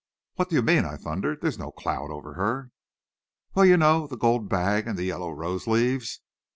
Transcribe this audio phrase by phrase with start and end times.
[0.33, 1.41] "What do you mean?" I thundered.
[1.41, 2.71] "There is no cloud over her."
[3.53, 6.21] "Well, you know, the gold bag and the yellow rose leaves..."